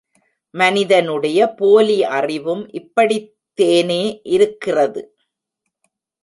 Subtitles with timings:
[0.53, 4.01] மனிதனுடைய போலி அறிவும் இப்படித்தேனே
[4.31, 5.03] இருக்கிறது!